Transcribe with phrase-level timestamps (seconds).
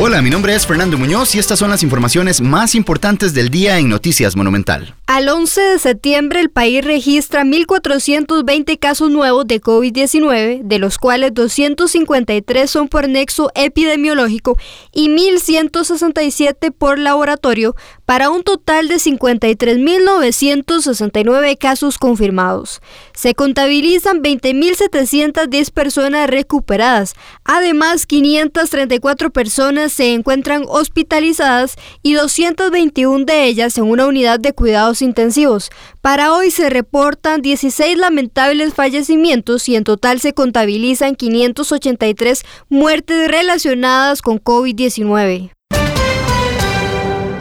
[0.00, 3.80] Hola, mi nombre es Fernando Muñoz y estas son las informaciones más importantes del día
[3.80, 4.94] en Noticias Monumental.
[5.08, 11.34] Al 11 de septiembre el país registra 1.420 casos nuevos de COVID-19, de los cuales
[11.34, 14.56] 253 son por nexo epidemiológico
[14.92, 17.74] y 1.167 por laboratorio,
[18.04, 22.80] para un total de 53.969 casos confirmados.
[23.14, 27.14] Se contabilizan 20.710 personas recuperadas.
[27.44, 35.02] Además, 534 personas se encuentran hospitalizadas y 221 de ellas en una unidad de cuidados
[35.02, 35.70] intensivos.
[36.00, 44.22] Para hoy se reportan 16 lamentables fallecimientos y en total se contabilizan 583 muertes relacionadas
[44.22, 45.50] con COVID-19.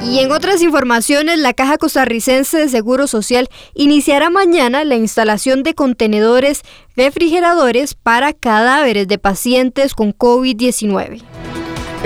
[0.09, 5.73] Y en otras informaciones, la Caja Costarricense de Seguro Social iniciará mañana la instalación de
[5.73, 6.61] contenedores
[6.95, 11.21] refrigeradores para cadáveres de pacientes con COVID-19.